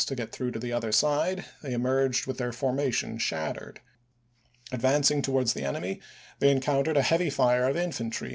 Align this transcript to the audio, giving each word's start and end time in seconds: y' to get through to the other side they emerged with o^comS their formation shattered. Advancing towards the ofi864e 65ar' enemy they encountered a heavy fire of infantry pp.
y' 0.01 0.03
to 0.03 0.15
get 0.15 0.31
through 0.31 0.49
to 0.49 0.57
the 0.57 0.73
other 0.73 0.91
side 0.91 1.45
they 1.61 1.73
emerged 1.73 2.25
with 2.25 2.37
o^comS 2.37 2.39
their 2.39 2.51
formation 2.51 3.19
shattered. 3.19 3.81
Advancing 4.71 5.21
towards 5.21 5.53
the 5.53 5.59
ofi864e 5.61 5.65
65ar' 5.67 5.69
enemy 5.69 6.01
they 6.39 6.49
encountered 6.49 6.97
a 6.97 7.03
heavy 7.03 7.29
fire 7.29 7.69
of 7.69 7.77
infantry 7.77 8.29
pp. 8.29 8.29